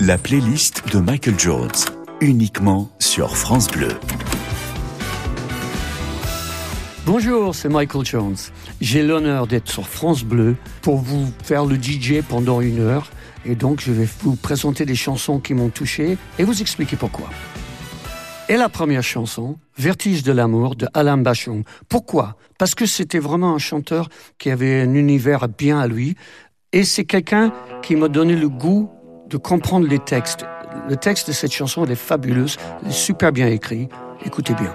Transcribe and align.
La 0.00 0.18
playlist 0.18 0.82
de 0.92 1.00
Michael 1.00 1.38
Jones, 1.38 1.70
uniquement 2.20 2.90
sur 2.98 3.34
France 3.34 3.68
Bleu. 3.68 3.88
Bonjour, 7.06 7.54
c'est 7.54 7.70
Michael 7.70 8.04
Jones. 8.04 8.36
J'ai 8.82 9.02
l'honneur 9.02 9.46
d'être 9.46 9.70
sur 9.70 9.88
France 9.88 10.22
Bleu 10.22 10.56
pour 10.82 10.98
vous 10.98 11.32
faire 11.42 11.64
le 11.64 11.76
DJ 11.76 12.20
pendant 12.28 12.60
une 12.60 12.80
heure. 12.80 13.10
Et 13.46 13.54
donc, 13.54 13.80
je 13.80 13.90
vais 13.90 14.06
vous 14.20 14.36
présenter 14.36 14.84
des 14.84 14.94
chansons 14.94 15.40
qui 15.40 15.54
m'ont 15.54 15.70
touché 15.70 16.18
et 16.38 16.44
vous 16.44 16.60
expliquer 16.60 16.96
pourquoi. 16.96 17.30
Et 18.50 18.56
la 18.56 18.68
première 18.68 19.02
chanson, 19.02 19.56
Vertige 19.78 20.22
de 20.22 20.32
l'amour 20.32 20.76
de 20.76 20.88
Alain 20.92 21.16
Bachung. 21.16 21.64
Pourquoi? 21.88 22.36
Parce 22.58 22.74
que 22.74 22.84
c'était 22.84 23.18
vraiment 23.18 23.54
un 23.54 23.58
chanteur 23.58 24.10
qui 24.38 24.50
avait 24.50 24.82
un 24.82 24.94
univers 24.94 25.48
bien 25.48 25.80
à 25.80 25.86
lui. 25.86 26.16
Et 26.72 26.84
c'est 26.84 27.04
quelqu'un 27.04 27.52
qui 27.82 27.96
m'a 27.96 28.08
donné 28.08 28.36
le 28.36 28.50
goût 28.50 28.90
de 29.28 29.36
comprendre 29.36 29.86
les 29.86 29.98
textes. 29.98 30.44
Le 30.88 30.96
texte 30.96 31.28
de 31.28 31.32
cette 31.32 31.52
chanson, 31.52 31.84
elle 31.84 31.92
est 31.92 31.96
fabuleuse, 31.96 32.56
elle 32.84 32.92
super 32.92 33.32
bien 33.32 33.46
écrit. 33.48 33.88
Écoutez 34.24 34.54
bien. 34.54 34.74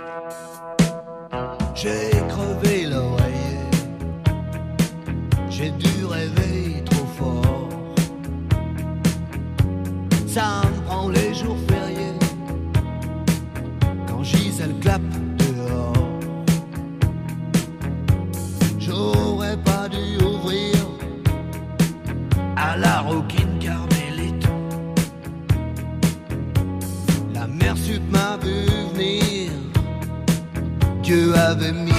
Dieu 31.14 31.36
avait 31.36 31.74
mis 31.74 31.92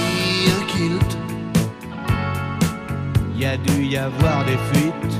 un 0.57 0.65
kilt. 0.65 1.17
Y 3.37 3.45
a 3.45 3.57
dû 3.57 3.85
y 3.85 3.95
avoir 3.95 4.43
des 4.43 4.57
fuites. 4.67 5.17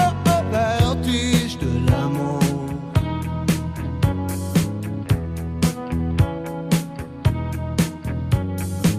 Oh 0.00 0.12
oh, 0.26 0.42
vertige 0.50 1.56
de 1.58 1.70
l'amour. 1.88 2.40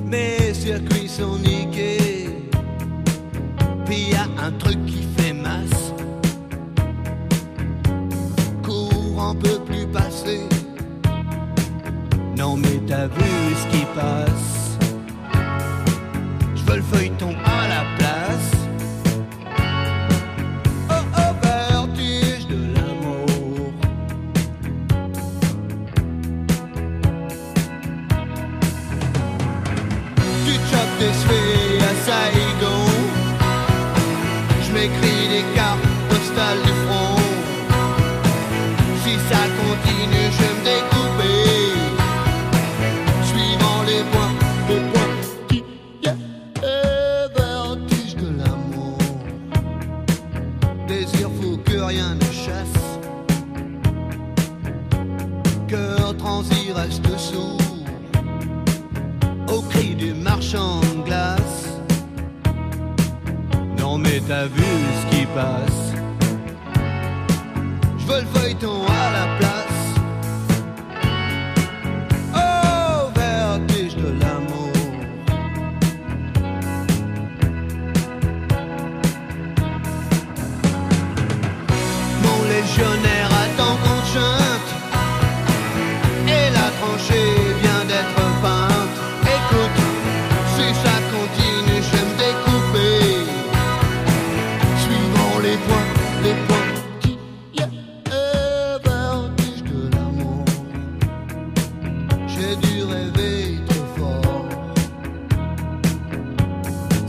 Mes 0.06 0.54
circuits 0.54 1.10
sont 1.10 1.38
niqués. 1.40 2.30
Puis 3.86 4.12
y 4.12 4.16
a 4.16 4.26
un 4.42 4.52
truc 4.54 4.87
Non 13.10 13.26
mais 13.72 13.88
t'as 13.96 14.67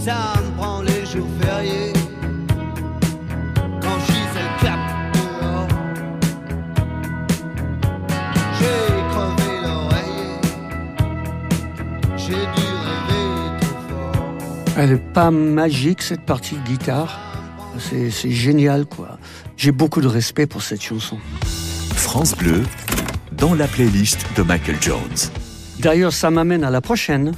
Ça 0.08 0.32
me 0.41 0.56
prend 0.56 0.80
les 0.80 1.04
jours 1.04 1.28
fériés. 1.38 1.92
Quand 3.82 3.98
Gisèle 4.06 4.52
clappe 4.58 4.88
dehors. 5.12 5.69
J'ai 8.58 8.88
crevé 9.10 9.50
l'oreiller. 9.64 10.32
J'ai 12.16 12.41
dû 12.56 12.66
rêver 12.86 13.26
trop 13.60 13.80
fort. 13.91 14.74
Elle 14.78 14.92
est 14.92 15.12
pas 15.12 15.30
magique 15.30 16.00
cette 16.00 16.22
partie 16.22 16.54
de 16.54 16.62
guitare. 16.62 17.20
C'est 17.78 18.10
c'est 18.10 18.30
génial 18.30 18.86
quoi. 18.86 19.19
J'ai 19.58 19.72
beaucoup 19.72 20.00
de 20.00 20.08
respect 20.08 20.46
pour 20.46 20.62
cette 20.62 20.82
chanson. 20.82 21.19
France 21.94 22.34
Bleu, 22.34 22.62
dans 23.32 23.52
la 23.52 23.69
playlist 23.69 24.25
de 24.36 24.42
Michael 24.42 24.78
Jones. 24.80 25.19
D'ailleurs, 25.80 26.14
ça 26.14 26.30
m'amène 26.30 26.64
à 26.64 26.70
la 26.70 26.80
prochaine. 26.80 27.34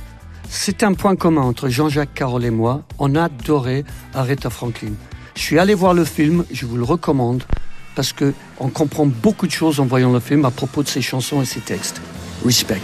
C'est 0.52 0.82
un 0.82 0.94
point 0.94 1.14
commun 1.14 1.42
entre 1.42 1.68
Jean-Jacques 1.68 2.12
Carole 2.12 2.44
et 2.44 2.50
moi. 2.50 2.82
On 2.98 3.14
a 3.14 3.24
adoré 3.24 3.84
Aretha 4.14 4.50
Franklin. 4.50 4.90
Je 5.36 5.42
suis 5.42 5.60
allé 5.60 5.74
voir 5.74 5.94
le 5.94 6.04
film, 6.04 6.44
je 6.50 6.66
vous 6.66 6.76
le 6.76 6.82
recommande, 6.82 7.44
parce 7.94 8.12
que 8.12 8.34
on 8.58 8.68
comprend 8.68 9.06
beaucoup 9.06 9.46
de 9.46 9.52
choses 9.52 9.78
en 9.78 9.86
voyant 9.86 10.12
le 10.12 10.18
film 10.18 10.44
à 10.44 10.50
propos 10.50 10.82
de 10.82 10.88
ses 10.88 11.02
chansons 11.02 11.40
et 11.40 11.44
ses 11.44 11.60
textes. 11.60 12.02
Respect. 12.44 12.80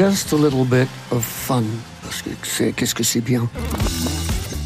Just 0.00 0.32
a 0.32 0.36
little 0.36 0.64
bit 0.64 0.88
of 1.10 1.22
fun. 1.22 1.62
Parce 2.00 2.22
que 2.22 2.30
c'est, 2.42 2.72
qu'est-ce 2.72 2.94
que 2.94 3.02
c'est 3.02 3.20
bien? 3.20 3.50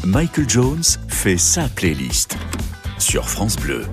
Michael 0.05 0.47
Jones 0.47 0.83
fait 1.09 1.35
sa 1.37 1.67
playlist 1.67 2.37
sur 2.99 3.27
France 3.27 3.57
Bleu. 3.57 3.83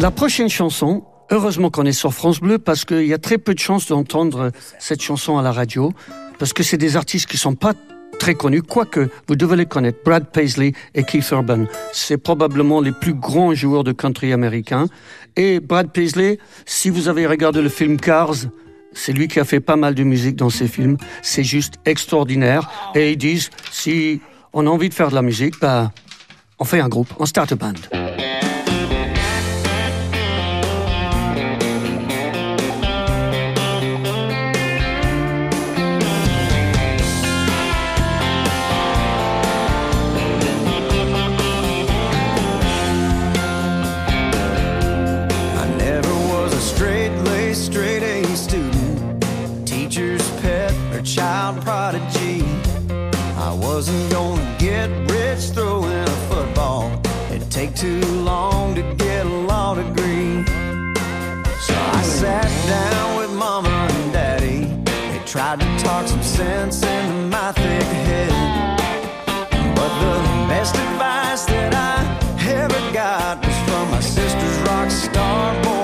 La 0.00 0.10
prochaine 0.10 0.50
chanson, 0.50 1.04
heureusement 1.30 1.70
qu'on 1.70 1.86
est 1.86 1.92
sur 1.92 2.12
France 2.12 2.40
Bleu 2.40 2.58
parce 2.58 2.84
qu'il 2.84 3.06
y 3.06 3.14
a 3.14 3.18
très 3.18 3.38
peu 3.38 3.54
de 3.54 3.58
chances 3.58 3.86
d'entendre 3.86 4.52
cette 4.78 5.00
chanson 5.00 5.38
à 5.38 5.42
la 5.42 5.52
radio 5.52 5.94
parce 6.38 6.52
que 6.52 6.62
c'est 6.62 6.76
des 6.76 6.98
artistes 6.98 7.26
qui 7.26 7.38
sont 7.38 7.54
pas 7.54 7.72
très 8.18 8.34
connus, 8.34 8.60
quoique 8.60 9.08
vous 9.28 9.36
devez 9.36 9.56
les 9.56 9.66
connaître, 9.66 10.00
Brad 10.04 10.30
Paisley 10.30 10.74
et 10.94 11.04
Keith 11.04 11.30
Urban. 11.30 11.64
C'est 11.94 12.18
probablement 12.18 12.82
les 12.82 12.92
plus 12.92 13.14
grands 13.14 13.54
joueurs 13.54 13.82
de 13.82 13.92
country 13.92 14.34
américains. 14.34 14.88
Et 15.36 15.58
Brad 15.58 15.90
Paisley, 15.90 16.38
si 16.66 16.90
vous 16.90 17.08
avez 17.08 17.26
regardé 17.26 17.62
le 17.62 17.70
film 17.70 17.96
Cars, 17.96 18.34
c'est 18.94 19.12
lui 19.12 19.28
qui 19.28 19.40
a 19.40 19.44
fait 19.44 19.60
pas 19.60 19.76
mal 19.76 19.94
de 19.94 20.04
musique 20.04 20.36
dans 20.36 20.50
ces 20.50 20.68
films. 20.68 20.96
C'est 21.22 21.44
juste 21.44 21.74
extraordinaire. 21.84 22.70
Et 22.94 23.12
ils 23.12 23.16
disent, 23.16 23.50
si 23.70 24.20
on 24.52 24.66
a 24.66 24.70
envie 24.70 24.88
de 24.88 24.94
faire 24.94 25.10
de 25.10 25.14
la 25.14 25.22
musique, 25.22 25.54
bah, 25.60 25.92
on 26.58 26.64
fait 26.64 26.80
un 26.80 26.88
groupe, 26.88 27.08
on 27.18 27.26
start 27.26 27.52
a 27.52 27.56
band. 27.56 27.72
star 75.02 75.62
boy. 75.64 75.81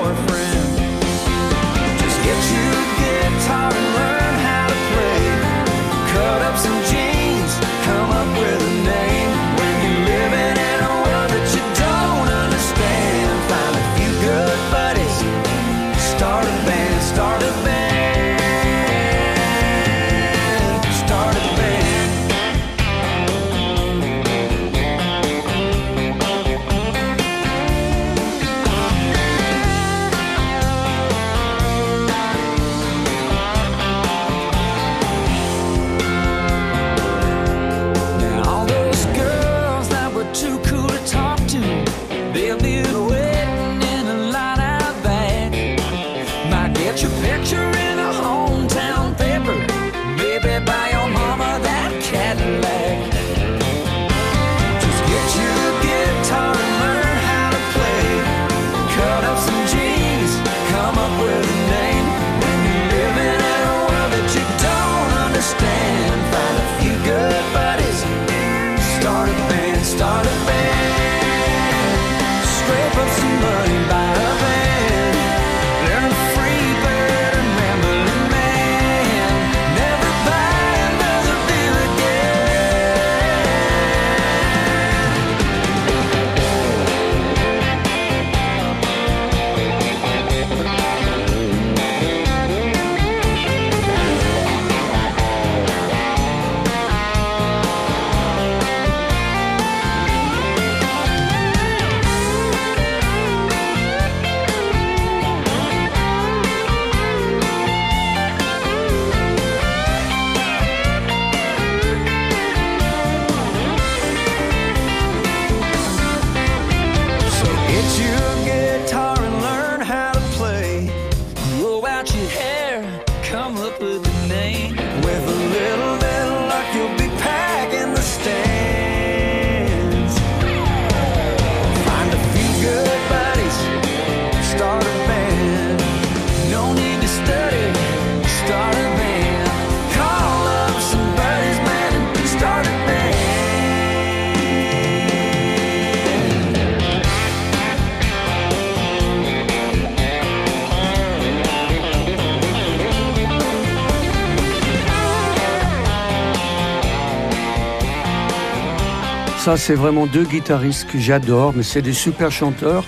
Ça, 159.49 159.57
c'est 159.57 159.77
vraiment 159.77 160.05
deux 160.07 160.25
guitaristes 160.25 160.87
que 160.93 160.99
j'adore, 160.99 161.55
mais 161.57 161.63
c'est 161.63 161.81
des 161.81 161.95
super 161.95 162.31
chanteurs. 162.31 162.85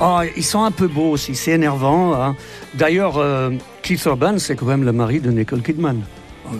Ah, 0.00 0.20
ils 0.36 0.44
sont 0.44 0.62
un 0.62 0.70
peu 0.70 0.86
beaux 0.86 1.10
aussi, 1.10 1.34
c'est 1.34 1.50
énervant. 1.50 2.14
hein. 2.14 2.36
D'ailleurs, 2.74 3.16
euh, 3.16 3.50
Keith 3.82 4.04
Urban, 4.04 4.38
c'est 4.38 4.54
quand 4.54 4.66
même 4.66 4.84
le 4.84 4.92
mari 4.92 5.18
de 5.18 5.32
Nicole 5.32 5.60
Kidman. 5.60 6.02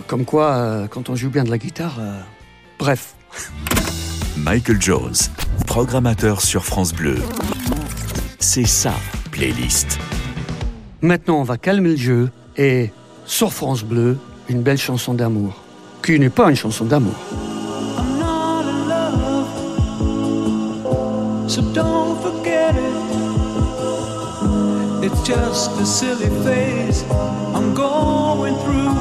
Comme 0.07 0.25
quoi, 0.25 0.51
euh, 0.51 0.87
quand 0.87 1.07
on 1.07 1.15
joue 1.15 1.29
bien 1.29 1.45
de 1.45 1.49
la 1.49 1.57
guitare, 1.57 1.95
euh, 2.01 2.19
bref. 2.77 3.13
Michael 4.35 4.81
Jones, 4.81 5.15
programmateur 5.67 6.41
sur 6.41 6.65
France 6.65 6.91
Bleu. 6.93 7.15
C'est 8.39 8.67
sa 8.67 8.93
playlist. 9.31 9.99
Maintenant, 11.01 11.39
on 11.39 11.43
va 11.43 11.55
calmer 11.55 11.91
le 11.91 11.95
jeu 11.95 12.29
et 12.57 12.91
sur 13.23 13.53
France 13.53 13.85
Bleu, 13.85 14.17
une 14.49 14.63
belle 14.63 14.77
chanson 14.77 15.13
d'amour, 15.13 15.63
qui 16.03 16.19
n'est 16.19 16.29
pas 16.29 16.49
une 16.49 16.57
chanson 16.57 16.83
d'amour. 16.83 17.15
So 21.59 21.73
don't 21.73 22.21
forget 22.21 22.75
it. 22.75 22.93
It's 25.03 25.21
just 25.27 25.71
a 25.79 25.85
silly 25.85 26.29
phase 26.43 27.03
I'm 27.55 27.73
going 27.73 28.55
through. 28.63 28.95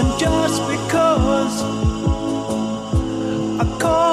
And 0.00 0.18
just 0.18 0.60
because 0.68 1.62
I 3.60 3.78
call 3.78 4.09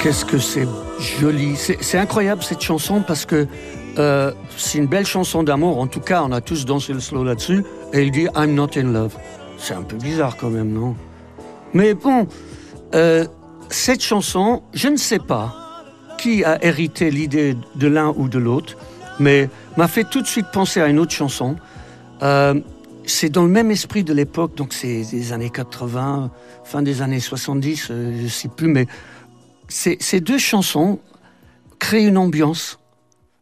Qu'est-ce 0.02 0.26
que 0.26 0.40
c'est 0.40 0.68
joli. 1.00 1.56
C'est 1.56 1.98
incroyable 2.00 2.42
cette 2.42 2.62
chanson 2.62 3.04
parce 3.06 3.28
que 3.28 3.46
euh, 4.00 4.32
c'est 4.58 4.80
une 4.80 4.88
belle 4.88 5.06
chanson 5.06 5.44
d'amour. 5.44 5.78
En 5.78 5.86
tout 5.86 6.00
cas, 6.00 6.24
on 6.26 6.32
a 6.32 6.42
tous 6.42 6.66
dansé 6.66 6.92
le 6.92 7.00
slow 7.00 7.24
là-dessus. 7.24 7.64
Et 7.94 8.02
il 8.02 8.10
dit 8.10 8.28
I'm 8.36 8.56
not 8.56 8.70
in 8.78 8.92
love. 8.92 9.16
C'est 9.60 9.76
un 9.76 9.84
peu 9.84 9.98
bizarre 9.98 10.38
quand 10.38 10.50
même, 10.50 10.74
non? 10.74 10.96
Mais 11.76 11.94
bon, 11.94 12.28
euh, 12.96 13.26
cette 13.70 14.02
chanson, 14.02 14.64
je 14.74 14.88
ne 14.88 14.98
sais 14.98 15.20
pas 15.20 15.56
qui 16.18 16.44
a 16.44 16.64
hérité 16.66 17.12
l'idée 17.12 17.56
de 17.76 17.88
l'un 17.88 18.12
ou 18.18 18.28
de 18.28 18.40
l'autre, 18.40 18.78
mais 19.20 19.50
m'a 19.78 19.88
fait 19.88 20.04
tout 20.04 20.22
de 20.22 20.28
suite 20.28 20.48
penser 20.52 20.82
à 20.82 20.88
une 20.88 20.98
autre 20.98 21.12
chanson. 21.12 21.58
Euh, 22.24 22.60
c'est 23.06 23.30
dans 23.30 23.44
le 23.44 23.50
même 23.50 23.70
esprit 23.70 24.04
de 24.04 24.14
l'époque, 24.14 24.56
donc 24.56 24.74
c'est 24.74 25.04
des 25.12 25.32
années 25.34 25.50
80, 25.50 26.32
fin 26.64 26.82
des 26.82 27.04
années 27.04 27.20
70, 27.20 27.88
euh, 27.90 28.14
je 28.18 28.24
ne 28.24 28.28
sais 28.28 28.48
plus, 28.48 28.68
mais 28.68 28.88
ces, 29.72 29.98
ces 30.00 30.20
deux 30.20 30.38
chansons 30.38 31.00
créent 31.80 32.06
une 32.06 32.18
ambiance 32.18 32.80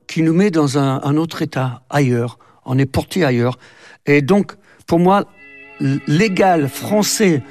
qui 0.08 0.22
nous 0.22 0.34
met 0.34 0.52
dans 0.52 0.78
un, 0.78 1.02
un 1.04 1.18
autre 1.18 1.42
état, 1.42 1.82
ailleurs. 1.90 2.40
On 2.66 2.78
est 2.78 2.86
porté 2.86 3.26
ailleurs. 3.26 3.58
Et 4.06 4.22
donc, 4.22 4.54
pour 4.88 5.00
moi, 5.00 5.26
l'égal 6.08 6.70
français 6.70 7.44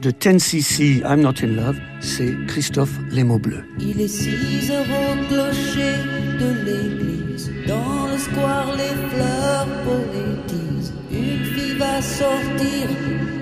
de 0.00 0.10
10cc, 0.10 1.02
I'm 1.04 1.20
Not 1.20 1.42
in 1.42 1.48
Love, 1.48 1.78
c'est 2.00 2.34
Christophe 2.48 2.98
Les 3.10 3.22
mots. 3.22 3.40
Il 3.78 4.00
est 4.00 4.08
six 4.08 4.70
heures 4.70 4.84
au 4.84 5.26
clocher 5.28 5.96
de 6.40 6.64
l'église. 6.64 7.52
Dans 7.66 8.08
le 8.10 8.18
square, 8.18 8.74
les 8.76 8.94
fleurs 9.14 9.68
poétisent. 9.84 10.92
Une 11.12 11.44
fille 11.44 11.76
va 11.78 12.02
sortir 12.02 12.88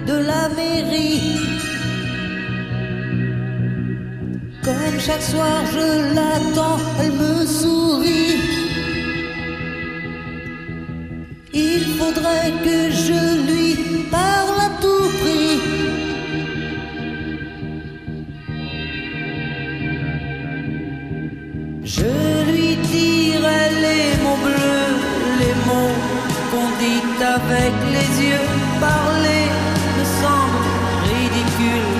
de 0.06 0.12
la 0.12 0.49
mairie. 0.50 1.70
Comme 4.62 5.00
chaque 5.00 5.23
soir, 5.23 5.64
je 5.73 6.14
l'attends, 6.14 6.79
elle 7.00 7.12
me 7.12 7.47
sourit. 7.47 8.37
Il 11.52 11.85
faudrait 11.99 12.52
que 12.62 12.90
je 12.90 13.21
lui 13.49 14.05
parle 14.11 14.61
à 14.61 14.71
tout 14.83 15.09
prix. 15.21 15.61
Je 21.83 22.12
lui 22.52 22.76
dirai 22.76 23.62
les 23.87 24.23
mots 24.23 24.40
bleus, 24.45 24.95
les 25.40 25.55
mots 25.69 25.97
qu'on 26.50 26.69
dit 26.83 27.02
avec 27.25 27.75
les 27.95 28.11
yeux. 28.29 28.47
Parler 28.79 29.47
me 29.97 30.05
semble 30.23 30.64
ridicule. 31.09 31.97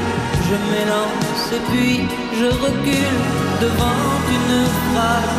Je 0.47 0.57
m'élance 0.71 1.31
puis 1.71 2.20
je 2.41 2.47
recule 2.47 3.21
devant 3.61 4.07
une 4.37 4.61
phrase 4.87 5.37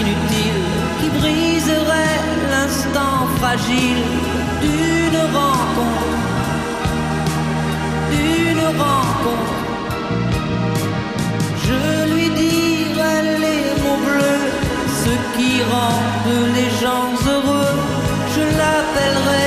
inutile 0.00 0.62
qui 0.98 1.08
briserait 1.20 2.20
l'instant 2.52 3.18
fragile 3.38 4.04
d'une 4.62 5.20
rencontre. 5.38 6.08
D'une 8.12 8.64
rencontre. 8.82 9.56
Je 11.66 11.82
lui 12.12 12.28
dirai 12.44 13.16
les 13.44 13.64
mots 13.82 14.02
bleus, 14.08 14.46
ce 15.04 15.14
qui 15.34 15.52
rendent 15.72 16.54
les 16.58 16.70
gens 16.82 17.10
heureux. 17.32 17.74
Je 18.34 18.44
l'appellerai 18.58 19.46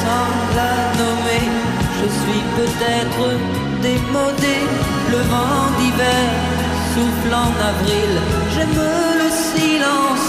sans 0.00 0.30
la 0.58 0.74
nommer. 1.00 1.44
Je 1.98 2.06
suis 2.20 2.44
peut-être 2.58 3.24
démodé, 3.82 4.56
le 5.14 5.22
vent 5.32 5.66
d'hiver 5.78 6.26
souffle 6.92 7.34
en 7.46 7.52
avril. 7.72 8.12
J'aime 8.52 8.80
le 9.22 9.28
silence 9.50 10.26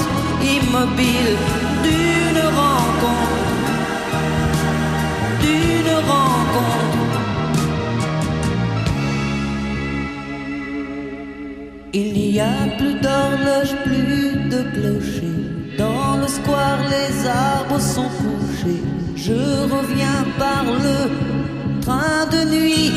immobile 0.55 1.31
d'une 1.85 2.43
rencontre. 2.61 3.53
D'une 5.45 5.93
rencontre. 6.11 7.19
Il 11.93 12.07
n'y 12.13 12.39
a 12.39 12.57
plus 12.77 12.95
d'horloge, 13.05 13.73
plus 13.87 14.27
de 14.53 14.59
clocher. 14.75 15.35
Dans 15.77 16.11
le 16.21 16.27
square, 16.37 16.81
les 16.95 17.11
arbres 17.27 17.81
sont 17.93 18.11
couchés. 18.21 18.83
Je 19.15 19.39
reviens 19.75 20.21
par 20.37 20.63
le 20.85 20.99
train 21.81 22.25
de 22.33 22.41
nuit. 22.55 22.91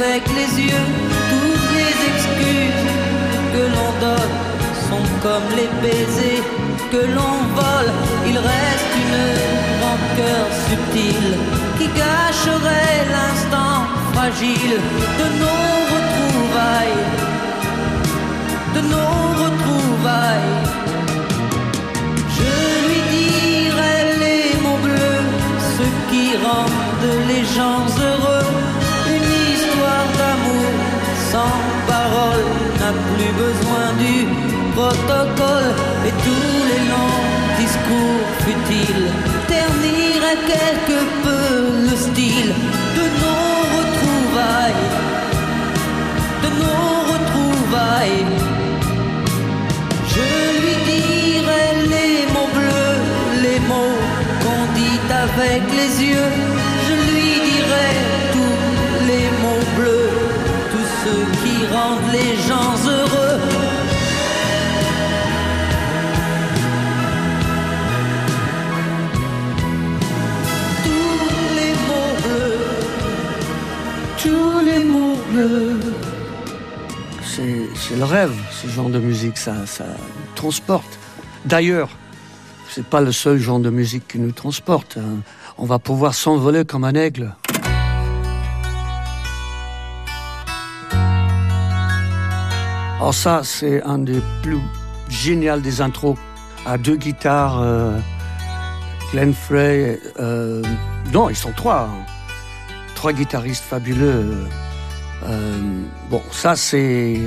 Avec 0.00 0.24
les 0.28 0.62
yeux. 0.62 0.86
Toutes 1.30 1.70
les 1.78 1.94
excuses 2.10 2.86
que 3.54 3.62
l'on 3.74 3.90
donne 4.06 4.34
sont 4.88 5.06
comme 5.24 5.48
les 5.56 5.70
baisers 5.82 6.44
que 6.92 7.02
l'on 7.16 7.36
vole. 7.58 7.92
Il 8.26 8.38
reste 8.38 8.92
une 9.04 9.20
rancœur 9.82 10.46
subtile 10.68 11.32
qui 11.78 11.86
gâcherait 12.02 13.00
l'instant 13.16 13.78
fragile 14.12 14.76
de 15.20 15.26
nos 15.42 15.74
retrouvailles. 15.94 17.02
De 18.76 18.80
nos 18.94 19.20
retrouvailles. 19.42 20.54
Je 22.36 22.54
lui 22.86 23.00
dirai 23.16 23.96
les 24.24 24.60
mots 24.62 24.80
bleus, 24.86 25.24
ceux 25.76 25.94
qui 26.10 26.36
rendent 26.36 27.26
les 27.26 27.44
gens 27.56 27.87
plus 32.92 33.32
besoin 33.44 33.86
du 33.98 34.26
protocole 34.74 35.70
et 36.06 36.14
tous 36.24 36.58
les 36.70 36.82
longs 36.92 37.28
discours 37.58 38.26
futiles 38.44 39.08
terniraient 39.46 40.42
quelque 40.54 41.00
peu 41.24 41.46
le 41.88 41.96
style 41.96 42.52
de 42.98 43.04
nos 43.22 43.56
retrouvailles, 43.76 44.86
de 46.44 46.50
nos 46.62 46.94
retrouvailles. 47.12 48.26
Je 50.14 50.28
lui 50.62 50.76
dirai 50.90 51.66
les 51.94 52.32
mots 52.34 52.52
bleus, 52.58 53.00
les 53.42 53.60
mots 53.70 54.00
qu'on 54.42 54.64
dit 54.78 55.00
avec 55.24 55.62
les 55.78 56.04
yeux. 56.06 56.47
Rendent 61.72 62.12
les 62.12 62.36
gens 62.48 62.74
heureux. 62.86 63.40
Tous 70.84 71.56
les 71.56 71.72
mots 71.88 72.14
bleus, 72.22 72.58
Tous 74.22 74.60
les 74.64 74.84
mots 74.84 75.16
bleus. 75.30 75.80
C'est 77.24 77.68
c'est 77.74 77.96
le 77.96 78.04
rêve, 78.04 78.32
ce 78.50 78.68
genre 78.68 78.90
de 78.90 78.98
musique, 78.98 79.38
ça, 79.38 79.66
ça 79.66 79.84
nous 79.84 80.34
transporte. 80.34 80.98
D'ailleurs, 81.44 81.88
c'est 82.70 82.84
pas 82.86 83.00
le 83.00 83.12
seul 83.12 83.38
genre 83.38 83.60
de 83.60 83.70
musique 83.70 84.06
qui 84.08 84.18
nous 84.18 84.32
transporte. 84.32 84.96
hein. 84.98 85.20
On 85.56 85.64
va 85.66 85.78
pouvoir 85.78 86.14
s'envoler 86.14 86.64
comme 86.64 86.84
un 86.84 86.94
aigle. 86.94 87.34
Alors 93.08 93.14
ça, 93.14 93.40
c'est 93.42 93.82
un 93.84 93.96
des 93.96 94.20
plus 94.42 94.60
géniaux 95.08 95.58
des 95.60 95.80
intros 95.80 96.18
à 96.66 96.76
deux 96.76 96.96
guitares. 96.96 97.58
euh, 97.62 97.98
Glenn 99.12 99.32
Frey, 99.32 99.98
euh, 100.20 100.62
non, 101.10 101.30
ils 101.30 101.34
sont 101.34 101.52
trois. 101.52 101.88
hein. 101.90 102.04
Trois 102.94 103.14
guitaristes 103.14 103.64
fabuleux. 103.64 104.46
Euh, 105.22 105.58
bon, 106.10 106.20
ça 106.30 106.54
c'est 106.54 107.18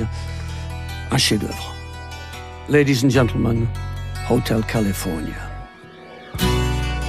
un 1.10 1.18
chef-d'œuvre. 1.18 1.74
Ladies 2.68 3.04
and 3.04 3.10
gentlemen, 3.10 3.66
Hotel 4.30 4.62
California. 4.62 5.34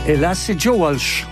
Et 0.08 0.18
là, 0.18 0.34
c'est 0.34 0.60
Joe 0.60 0.76
Walsh. 0.80 1.28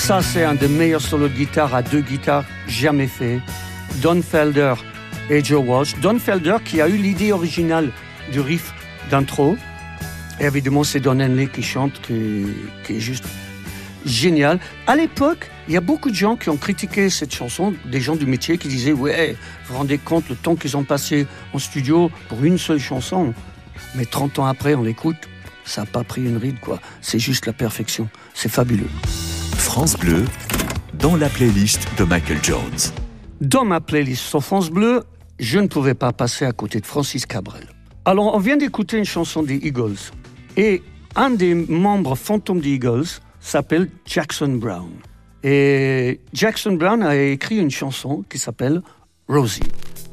Ça, 0.00 0.22
c'est 0.22 0.44
un 0.44 0.54
des 0.54 0.66
meilleurs 0.66 1.02
solos 1.02 1.28
de 1.28 1.34
guitare 1.34 1.74
à 1.74 1.82
deux 1.82 2.00
guitares 2.00 2.44
jamais 2.66 3.06
fait. 3.06 3.40
Don 3.96 4.22
Felder 4.22 4.74
et 5.28 5.44
Joe 5.44 5.62
Walsh. 5.64 5.94
Don 6.00 6.18
Felder 6.18 6.56
qui 6.64 6.80
a 6.80 6.88
eu 6.88 6.96
l'idée 6.96 7.32
originale 7.32 7.90
du 8.32 8.40
riff 8.40 8.72
d'intro. 9.10 9.58
Et 10.40 10.44
évidemment, 10.44 10.84
c'est 10.84 11.00
Don 11.00 11.20
Henley 11.20 11.48
qui 11.48 11.62
chante, 11.62 12.00
qui, 12.00 12.46
est 12.88 12.98
juste 12.98 13.24
génial. 14.06 14.58
À 14.86 14.96
l'époque, 14.96 15.50
il 15.68 15.74
y 15.74 15.76
a 15.76 15.82
beaucoup 15.82 16.10
de 16.10 16.16
gens 16.16 16.34
qui 16.36 16.48
ont 16.48 16.56
critiqué 16.56 17.10
cette 17.10 17.34
chanson, 17.34 17.74
des 17.84 18.00
gens 18.00 18.16
du 18.16 18.26
métier 18.26 18.56
qui 18.56 18.68
disaient 18.68 18.92
Ouais, 18.92 19.36
vous 19.66 19.74
vous 19.74 19.78
rendez 19.78 19.98
compte 19.98 20.28
le 20.30 20.34
temps 20.34 20.56
qu'ils 20.56 20.78
ont 20.78 20.84
passé 20.84 21.26
en 21.52 21.58
studio 21.58 22.10
pour 22.28 22.42
une 22.42 22.58
seule 22.58 22.80
chanson? 22.80 23.34
Mais 23.94 24.06
30 24.06 24.38
ans 24.38 24.46
après, 24.46 24.74
on 24.74 24.82
l'écoute, 24.82 25.28
ça 25.64 25.82
n'a 25.82 25.86
pas 25.86 26.04
pris 26.04 26.24
une 26.24 26.38
ride, 26.38 26.58
quoi. 26.58 26.80
C'est 27.02 27.18
juste 27.18 27.44
la 27.46 27.52
perfection. 27.52 28.08
C'est 28.34 28.50
fabuleux. 28.50 28.88
France 29.72 29.96
Bleu, 29.96 30.24
dans 30.94 31.14
la 31.14 31.28
playlist 31.28 31.86
de 31.96 32.02
Michael 32.02 32.38
Jones. 32.42 32.92
Dans 33.40 33.64
ma 33.64 33.80
playlist 33.80 34.20
sur 34.24 34.42
France 34.42 34.68
Bleu, 34.68 35.04
je 35.38 35.60
ne 35.60 35.68
pouvais 35.68 35.94
pas 35.94 36.12
passer 36.12 36.44
à 36.44 36.50
côté 36.50 36.80
de 36.80 36.86
Francis 36.86 37.24
Cabrel. 37.24 37.68
Alors, 38.04 38.34
on 38.34 38.40
vient 38.40 38.56
d'écouter 38.56 38.98
une 38.98 39.04
chanson 39.04 39.44
des 39.44 39.54
Eagles. 39.54 40.10
Et 40.56 40.82
un 41.14 41.30
des 41.30 41.54
membres 41.54 42.16
fantômes 42.16 42.58
des 42.58 42.70
Eagles 42.70 43.06
s'appelle 43.38 43.88
Jackson 44.06 44.58
Brown. 44.60 44.90
Et 45.44 46.18
Jackson 46.32 46.72
Brown 46.72 47.00
a 47.04 47.14
écrit 47.14 47.58
une 47.58 47.70
chanson 47.70 48.24
qui 48.28 48.38
s'appelle 48.38 48.82
Rosie. 49.28 49.62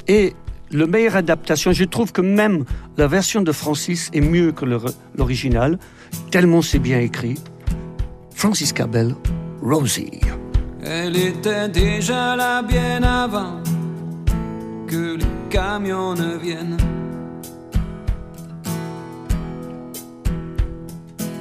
Et 0.07 0.35
la 0.69 0.85
meilleure 0.85 1.15
adaptation, 1.15 1.71
je 1.71 1.83
trouve 1.85 2.11
que 2.11 2.21
même 2.21 2.63
la 2.95 3.07
version 3.07 3.41
de 3.41 3.51
Francis 3.51 4.11
est 4.13 4.21
mieux 4.21 4.51
que 4.51 4.65
le- 4.65 4.77
l'original, 5.17 5.79
tellement 6.29 6.61
c'est 6.61 6.77
bien 6.77 6.99
écrit. 6.99 7.39
Francis 8.35 8.71
Cabell, 8.71 9.15
Rosie. 9.69 10.21
Elle 10.81 11.17
était 11.17 11.67
déjà 11.67 12.37
là 12.37 12.61
bien 12.61 13.03
avant 13.03 13.61
que 14.87 15.17
les 15.17 15.49
camions 15.49 16.15
ne 16.15 16.37
viennent. 16.37 16.77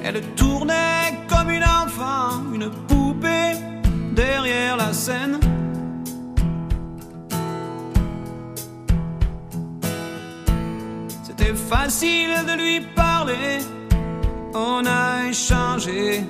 Elle 0.02 0.20
tournait 0.34 1.14
comme 1.28 1.50
une 1.50 1.62
enfant, 1.62 2.42
une 2.52 2.68
poupée 2.88 3.52
derrière 4.12 4.76
la 4.76 4.92
scène. 4.92 5.38
C'était 11.22 11.54
facile 11.54 12.34
de 12.48 12.60
lui 12.60 12.80
parler, 12.96 13.58
on 14.52 14.82
a 14.84 15.28
échangé 15.28 16.24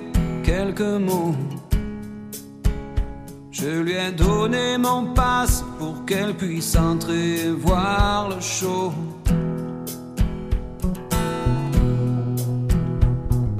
quelques 0.44 0.80
mots. 0.80 1.34
Je 3.58 3.80
lui 3.80 3.92
ai 3.92 4.12
donné 4.12 4.76
mon 4.76 5.14
passe 5.14 5.64
pour 5.78 6.04
qu'elle 6.04 6.34
puisse 6.34 6.76
entrer 6.76 7.50
voir 7.58 8.28
le 8.28 8.38
show. 8.38 8.92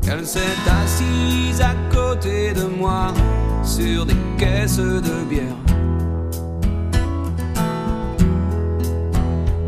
Elle 0.07 0.27
s'est 0.27 0.41
assise 0.83 1.63
à 1.63 1.75
côté 1.95 2.53
de 2.53 2.65
moi 2.65 3.07
sur 3.63 4.05
des 4.05 4.21
caisses 4.37 4.77
de 4.77 5.25
bière. 5.31 5.57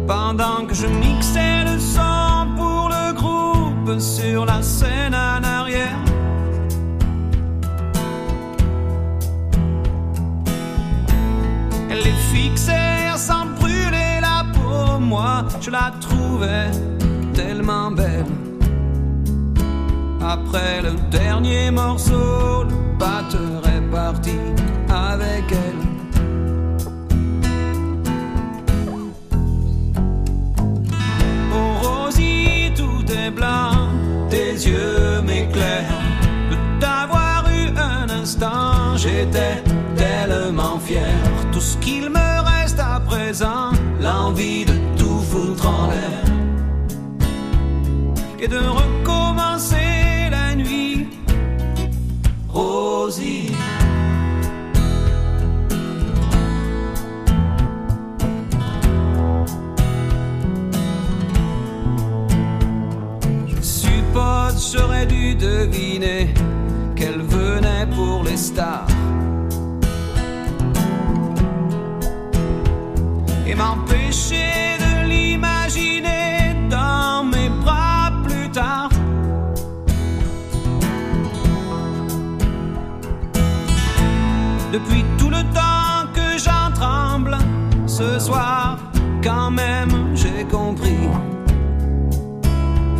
Pendant 0.07 0.67
que 0.67 0.75
je 0.75 0.88
mixais 0.88 1.64
le 1.64 1.79
son 1.79 2.49
pour 2.55 2.91
le 2.91 3.14
groupe 3.14 3.99
sur 3.99 4.45
la 4.45 4.61
scène 4.61 5.14
en 5.14 5.58
je 15.68 15.72
la 15.72 15.92
trouvais 16.00 16.70
tellement 17.35 17.90
belle. 17.90 18.33
Après 20.22 20.81
le 20.83 20.92
dernier 21.11 21.70
morceau, 21.70 22.64
le 22.64 22.76
batteur 22.98 23.61
est 23.74 23.85
parti 23.90 24.38
avec 24.88 25.44
elle. 25.50 25.83
Oh 31.52 31.70
Rosie, 31.83 32.72
tout 32.74 33.04
est 33.12 33.31
blanc, 33.31 33.72
tes 34.31 34.52
yeux 34.52 35.20
m'éclairent. 35.22 36.02
De 36.50 36.57
t'avoir 36.81 37.44
eu 37.59 37.68
un 37.76 38.09
instant, 38.22 38.96
j'étais 38.96 39.62
tellement 39.96 40.78
fier. 40.78 41.14
Tout 41.52 41.61
ce 41.61 41.76
qu'il 41.78 42.09
me 42.09 42.31
reste 42.52 42.81
à 42.81 43.00
présent, 43.00 43.72
l'envie 44.00 44.64
de 44.64 44.88
et 48.40 48.49
de 48.49 48.59
recommencer 48.59 50.31
la 50.31 50.55
nuit. 50.55 51.09
Rosie. 52.49 53.53
Je 63.47 63.62
suppose 63.62 64.73
j'aurais 64.73 65.07
dû 65.07 65.35
deviner 65.35 66.33
qu'elle 66.97 67.23
venait 67.23 67.87
pour 67.94 68.23
les 68.25 68.37
stars. 68.37 68.87
et 73.51 73.55
m'empêcher 73.55 74.67
ce 87.99 88.21
soir, 88.21 88.79
quand 89.25 89.51
même, 89.51 90.15
j'ai 90.15 90.45
compris. 90.45 91.09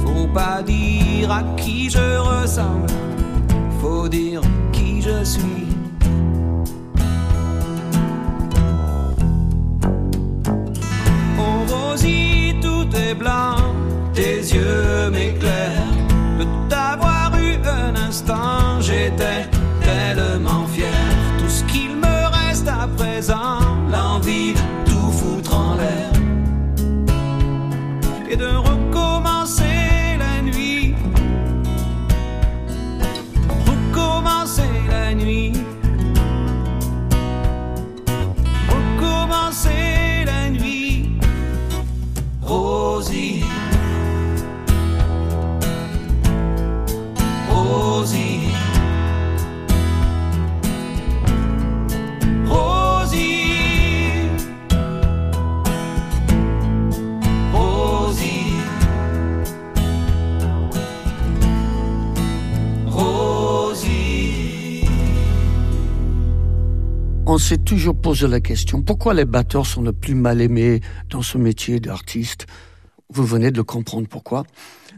Faut 0.05 0.27
pas 0.27 0.61
dire 0.63 1.31
à 1.31 1.43
qui 1.57 1.89
je 1.89 2.19
ressemble, 2.19 2.91
faut 3.81 4.09
dire 4.09 4.41
qui 4.73 5.01
je 5.01 5.23
suis. 5.23 5.67
Oh 11.39 11.59
Rosie, 11.73 12.57
tout 12.61 12.89
est 12.97 13.15
blanc, 13.15 13.55
tes 14.15 14.39
yeux 14.55 15.08
On 67.39 67.41
s'est 67.41 67.59
toujours 67.59 67.95
posé 67.95 68.27
la 68.27 68.41
question 68.41 68.83
pourquoi 68.83 69.15
les 69.15 69.25
batteurs 69.25 69.65
sont 69.65 69.83
le 69.83 69.93
plus 69.93 70.17
mal 70.17 70.41
aimés 70.41 70.81
dans 71.09 71.23
ce 71.23 71.39
métier 71.39 71.79
d'artiste? 71.79 72.49
Vous 73.11 73.25
venez 73.25 73.53
de 73.53 73.59
le 73.59 73.63
comprendre 73.63 74.09
pourquoi. 74.09 74.43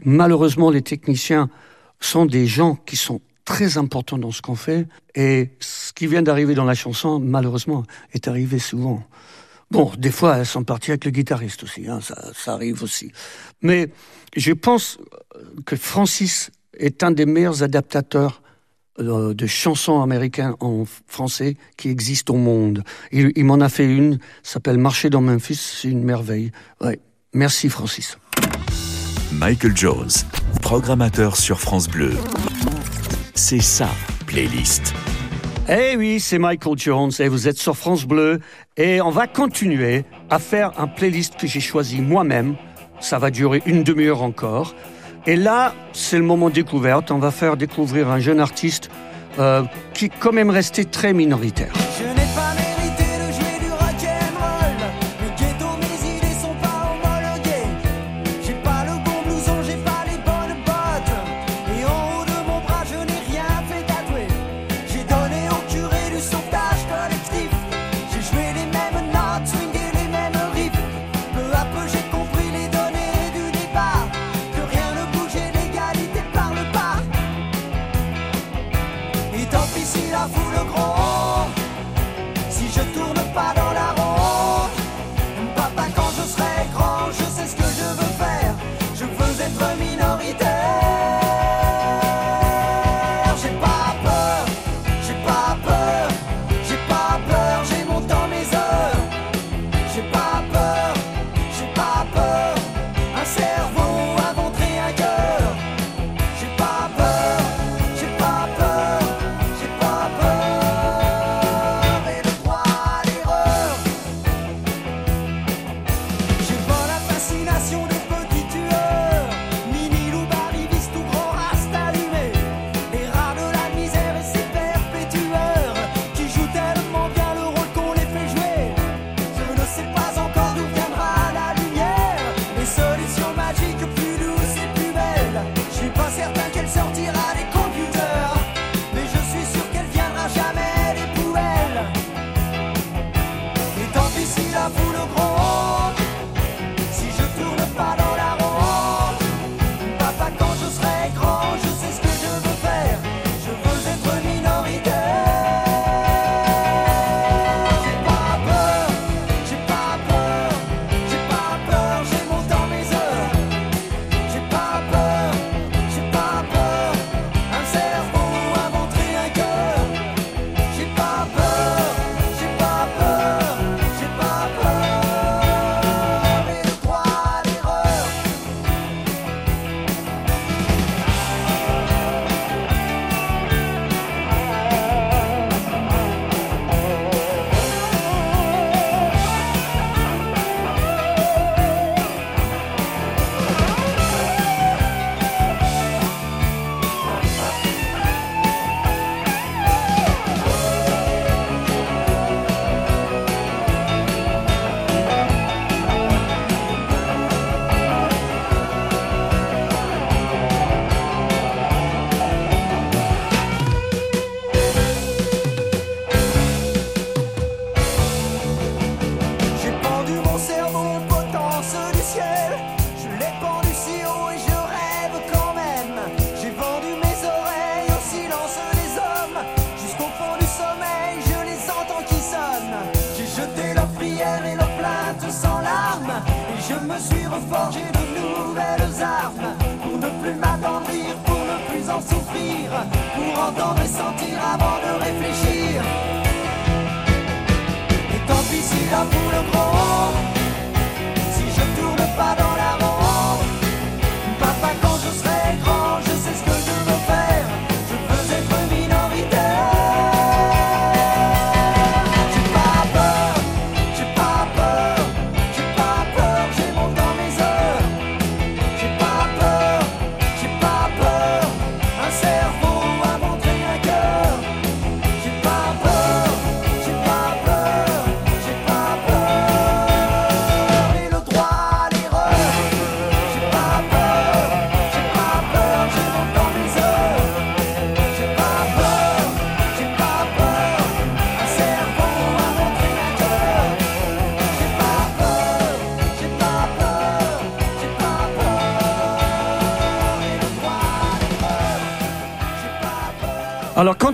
Malheureusement, 0.05 0.71
les 0.71 0.81
techniciens 0.81 1.51
sont 1.99 2.25
des 2.25 2.47
gens 2.47 2.77
qui 2.77 2.97
sont 2.97 3.21
très 3.45 3.77
importants 3.77 4.17
dans 4.17 4.31
ce 4.31 4.41
qu'on 4.41 4.55
fait 4.55 4.87
et 5.13 5.51
ce 5.59 5.93
qui 5.93 6.07
vient 6.07 6.23
d'arriver 6.23 6.55
dans 6.55 6.65
la 6.65 6.73
chanson, 6.73 7.19
malheureusement, 7.19 7.83
est 8.13 8.27
arrivé 8.27 8.57
souvent. 8.57 9.03
Bon, 9.69 9.91
des 9.95 10.09
fois, 10.09 10.39
elles 10.39 10.47
sont 10.47 10.63
parties 10.63 10.89
avec 10.89 11.05
le 11.05 11.11
guitariste 11.11 11.61
aussi, 11.61 11.87
hein, 11.87 12.01
ça, 12.01 12.31
ça 12.33 12.53
arrive 12.53 12.81
aussi. 12.81 13.11
Mais 13.61 13.91
je 14.35 14.53
pense 14.53 14.97
que 15.67 15.75
Francis 15.75 16.49
est 16.75 17.03
un 17.03 17.11
des 17.11 17.27
meilleurs 17.27 17.61
adaptateurs 17.61 18.40
de 18.97 19.47
chansons 19.47 20.01
américaines 20.01 20.53
en 20.59 20.83
français 21.07 21.55
qui 21.77 21.89
existent 21.89 22.33
au 22.33 22.37
monde. 22.37 22.83
Il, 23.11 23.31
il 23.35 23.45
m'en 23.45 23.59
a 23.61 23.69
fait 23.69 23.85
une, 23.85 24.19
s'appelle 24.43 24.77
Marcher 24.77 25.09
dans 25.09 25.21
Memphis, 25.21 25.55
c'est 25.55 25.89
une 25.89 26.03
merveille. 26.03 26.51
Ouais. 26.81 26.99
Merci 27.33 27.69
Francis. 27.69 28.17
Michael 29.31 29.75
Jones, 29.75 30.09
programmateur 30.61 31.37
sur 31.37 31.61
France 31.61 31.87
Bleu. 31.87 32.11
C'est 33.33 33.61
ça, 33.61 33.89
playlist. 34.27 34.93
Eh 35.69 35.95
oui, 35.95 36.19
c'est 36.19 36.37
Michael 36.37 36.77
Jones 36.77 37.11
et 37.19 37.29
vous 37.29 37.47
êtes 37.47 37.57
sur 37.57 37.77
France 37.77 38.05
Bleu 38.05 38.41
et 38.75 38.99
on 38.99 39.09
va 39.09 39.27
continuer 39.27 40.03
à 40.29 40.39
faire 40.39 40.77
un 40.77 40.87
playlist 40.87 41.37
que 41.37 41.47
j'ai 41.47 41.61
choisi 41.61 42.01
moi-même. 42.01 42.55
Ça 42.99 43.19
va 43.19 43.31
durer 43.31 43.63
une 43.65 43.83
demi-heure 43.83 44.21
encore. 44.21 44.75
Et 45.27 45.35
là, 45.35 45.73
c'est 45.93 46.17
le 46.17 46.23
moment 46.23 46.49
découverte. 46.49 47.11
On 47.11 47.19
va 47.19 47.31
faire 47.31 47.57
découvrir 47.57 48.09
un 48.09 48.19
jeune 48.19 48.39
artiste 48.39 48.89
euh, 49.39 49.63
qui 49.93 50.09
quand 50.09 50.31
même 50.31 50.49
resté 50.49 50.85
très 50.85 51.13
minoritaire. 51.13 51.73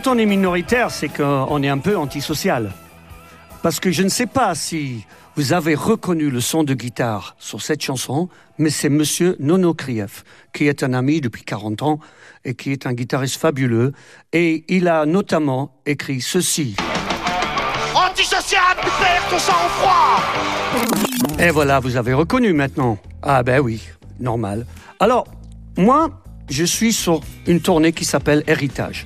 Quand 0.07 0.15
on 0.15 0.19
est 0.19 0.25
minoritaire, 0.25 0.89
c'est 0.89 1.09
qu'on 1.09 1.61
est 1.61 1.67
un 1.67 1.79
peu 1.79 1.97
antisocial. 1.97 2.71
Parce 3.61 3.81
que 3.81 3.91
je 3.91 4.03
ne 4.03 4.07
sais 4.07 4.25
pas 4.25 4.55
si 4.55 5.05
vous 5.35 5.51
avez 5.51 5.75
reconnu 5.75 6.29
le 6.29 6.39
son 6.39 6.63
de 6.63 6.73
guitare 6.73 7.35
sur 7.39 7.61
cette 7.61 7.81
chanson, 7.81 8.29
mais 8.57 8.69
c'est 8.69 8.87
Monsieur 8.87 9.35
Nono 9.39 9.73
Krief, 9.73 10.23
qui 10.53 10.67
est 10.67 10.81
un 10.81 10.93
ami 10.93 11.19
depuis 11.19 11.43
40 11.43 11.81
ans 11.81 11.99
et 12.45 12.55
qui 12.55 12.71
est 12.71 12.87
un 12.87 12.93
guitariste 12.93 13.35
fabuleux. 13.35 13.91
Et 14.31 14.63
il 14.69 14.87
a 14.87 15.05
notamment 15.05 15.75
écrit 15.85 16.21
ceci. 16.21 16.77
Antisocial, 17.93 18.77
perds 18.77 19.27
ton 19.29 19.39
sang-froid 19.39 20.23
Et 21.37 21.49
voilà, 21.49 21.81
vous 21.81 21.97
avez 21.97 22.13
reconnu 22.13 22.53
maintenant. 22.53 22.97
Ah 23.21 23.43
ben 23.43 23.59
oui, 23.59 23.81
normal. 24.21 24.65
Alors, 25.01 25.27
moi, 25.75 26.21
je 26.49 26.63
suis 26.63 26.93
sur 26.93 27.19
une 27.45 27.59
tournée 27.59 27.91
qui 27.91 28.05
s'appelle 28.05 28.45
Héritage. 28.47 29.05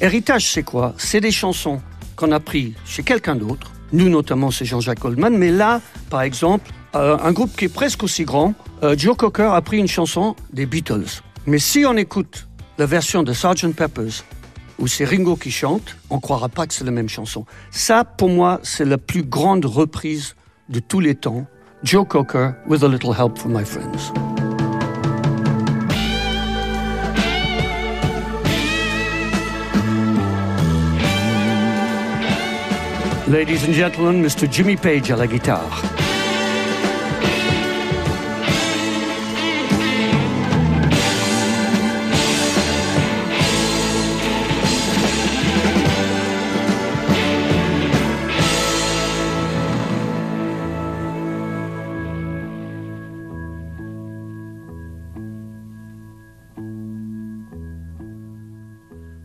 Héritage, 0.00 0.50
c'est 0.50 0.62
quoi? 0.62 0.94
C'est 0.98 1.20
des 1.20 1.30
chansons 1.30 1.80
qu'on 2.16 2.32
a 2.32 2.40
pris 2.40 2.74
chez 2.84 3.02
quelqu'un 3.02 3.36
d'autre. 3.36 3.72
Nous, 3.92 4.08
notamment, 4.08 4.50
c'est 4.50 4.64
Jean-Jacques 4.64 5.00
Goldman. 5.00 5.36
Mais 5.36 5.50
là, 5.50 5.80
par 6.10 6.22
exemple, 6.22 6.70
euh, 6.94 7.16
un 7.22 7.32
groupe 7.32 7.56
qui 7.56 7.66
est 7.66 7.74
presque 7.74 8.02
aussi 8.02 8.24
grand, 8.24 8.54
euh, 8.82 8.96
Joe 8.96 9.16
Cocker 9.16 9.52
a 9.54 9.62
pris 9.62 9.78
une 9.78 9.88
chanson 9.88 10.34
des 10.52 10.66
Beatles. 10.66 11.22
Mais 11.46 11.58
si 11.58 11.84
on 11.86 11.96
écoute 11.96 12.48
la 12.78 12.86
version 12.86 13.22
de 13.22 13.32
Sgt. 13.32 13.74
Pepper's, 13.74 14.24
où 14.78 14.88
c'est 14.88 15.04
Ringo 15.04 15.36
qui 15.36 15.52
chante, 15.52 15.96
on 16.10 16.18
croira 16.18 16.48
pas 16.48 16.66
que 16.66 16.74
c'est 16.74 16.84
la 16.84 16.90
même 16.90 17.08
chanson. 17.08 17.46
Ça, 17.70 18.04
pour 18.04 18.28
moi, 18.28 18.60
c'est 18.62 18.84
la 18.84 18.98
plus 18.98 19.22
grande 19.22 19.64
reprise 19.64 20.34
de 20.68 20.80
tous 20.80 21.00
les 21.00 21.14
temps. 21.14 21.46
Joe 21.84 22.06
Cocker, 22.06 22.54
with 22.66 22.82
a 22.82 22.88
little 22.88 23.12
help 23.12 23.38
from 23.38 23.52
my 23.52 23.64
friends. 23.64 24.12
Ladies 33.26 33.64
and 33.64 33.72
gentlemen, 33.72 34.22
Mr. 34.22 34.46
Jimmy 34.46 34.76
Page 34.76 35.10
à 35.10 35.16
la 35.16 35.26
guitare. 35.26 35.62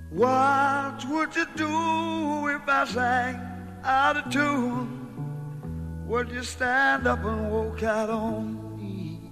What 0.09 1.05
would 1.09 1.35
you 1.35 1.45
do 1.57 2.47
if 2.47 2.61
I 2.65 2.85
sang 2.85 3.58
out 3.83 4.17
of 4.17 4.31
tune? 4.31 4.99
Would 6.07 6.29
you 6.31 6.43
stand 6.43 7.07
up 7.07 7.23
and 7.23 7.51
walk 7.51 7.83
out 7.83 8.09
on 8.09 8.75
me? 8.77 9.31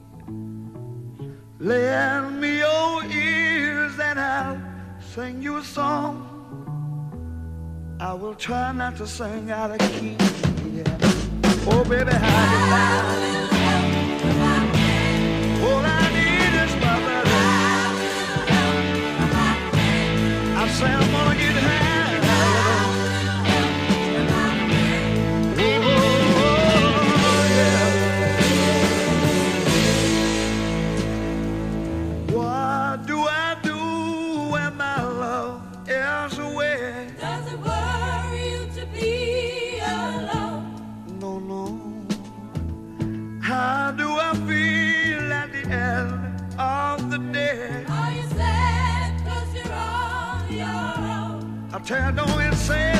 Lend 1.59 2.39
me 2.39 2.59
your 2.59 3.03
ears 3.05 3.99
and 3.99 4.19
I'll 4.19 4.61
sing 4.99 5.41
you 5.41 5.57
a 5.57 5.63
song. 5.63 6.23
I 7.99 8.13
will 8.13 8.35
try 8.35 8.71
not 8.73 8.95
to 8.97 9.07
sing 9.07 9.49
out 9.49 9.71
of 9.71 9.79
key. 9.79 10.15
Yeah. 10.71 10.83
Oh, 11.69 11.83
baby, 11.83 12.11
how 12.11 12.45
do 12.51 12.57
you 12.57 13.47
All 15.67 15.83
I 15.83 16.03
need 16.17 16.53
is 16.63 16.73
my 16.83 16.95
baby. 17.07 17.37
I 20.55 20.67
say 20.69 21.16
tear 51.87 52.11
down 52.11 52.41
and 52.41 52.53
say 52.57 52.96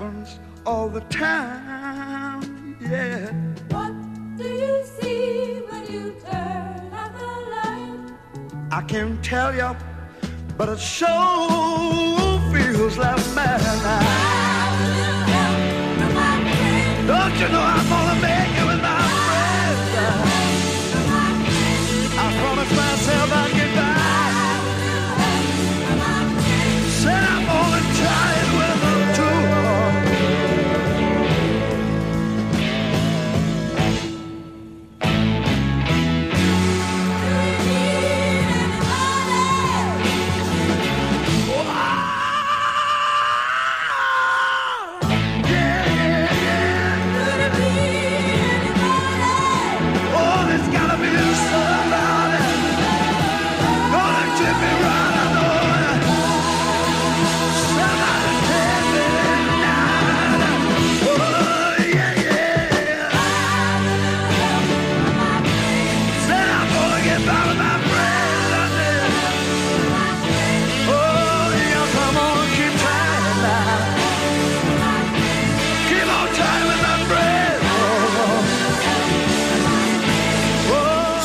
happens 0.00 0.38
all 0.64 0.88
the 0.88 1.00
time. 1.02 2.76
Yeah. 2.80 3.32
What 3.68 3.92
do 4.36 4.44
you 4.44 4.82
see 4.98 5.60
when 5.68 5.92
you 5.92 6.14
turn 6.24 6.90
out 6.92 7.12
the 7.18 7.26
light? 7.54 8.12
I 8.70 8.82
can't 8.82 9.22
tell 9.22 9.54
you, 9.54 9.76
but 10.56 10.68
it 10.70 10.80
sure 10.80 11.99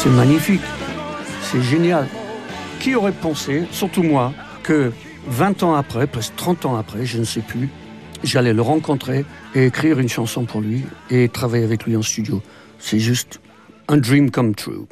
C'est 0.06 0.12
magnifique, 0.12 0.62
c'est 1.42 1.64
génial. 1.64 2.08
Qui 2.80 2.94
aurait 2.94 3.12
pensé, 3.12 3.64
surtout 3.72 4.04
moi, 4.04 4.34
que 4.62 4.92
20 5.26 5.64
ans 5.64 5.74
après, 5.74 6.06
presque 6.06 6.36
30 6.36 6.68
ans 6.68 6.76
après, 6.76 7.08
je 7.08 7.18
ne 7.18 7.24
sais 7.24 7.42
plus, 7.42 7.70
j'allais 8.24 8.54
le 8.54 8.62
rencontrer 8.62 9.26
et 9.56 9.66
écrire 9.66 9.98
une 9.98 10.08
chanson 10.08 10.46
pour 10.46 10.62
lui 10.62 10.84
et 11.10 11.28
travailler 11.28 11.64
avec 11.64 11.86
lui 11.86 11.96
en 11.96 12.04
studio. 12.04 12.44
C'est 12.78 13.00
juste 13.00 13.42
un 13.88 13.98
dream 13.98 14.30
come 14.30 14.54
true. 14.54 14.86